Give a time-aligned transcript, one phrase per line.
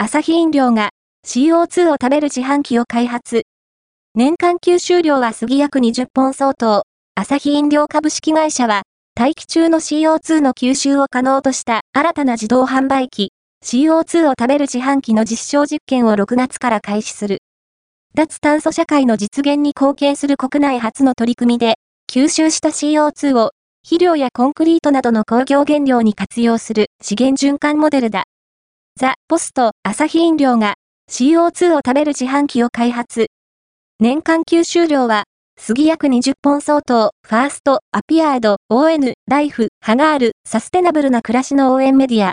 [0.00, 0.90] アサヒ飲料が
[1.26, 3.42] CO2 を食べる自販機を開発。
[4.14, 6.84] 年間吸収量は杉約20本相当。
[7.16, 8.82] アサヒ飲料株式会社は、
[9.16, 13.32] 大気中の CO2 の吸収を可能とした新たな自動販売機、
[13.64, 17.38] CO2 を食べる自販機の実証実験を6月から開始する。
[18.14, 21.74] 脱炭素社会の実現に貢献する国内初の取り組みで、
[22.08, 23.50] 吸収した CO2 を
[23.82, 28.26] 肥料やコンクリートなどの工業原料に活用する資源循環モデルだ。
[29.00, 30.74] ザ・ポスト、アサヒ飲料が
[31.08, 33.28] CO2 を食べる自販機を開発。
[34.00, 35.22] 年間吸収量は、
[35.56, 42.26] 杉約20本相当、ファースト、アピアード、ON、ライフ、ハガール、サステナブルな暮らしの応援メディア、